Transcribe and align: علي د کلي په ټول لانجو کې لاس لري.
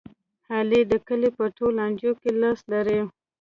علي 0.55 0.81
د 0.91 0.93
کلي 1.07 1.29
په 1.37 1.45
ټول 1.57 1.71
لانجو 1.79 2.11
کې 2.21 2.29
لاس 2.41 2.59
لري. 2.71 2.99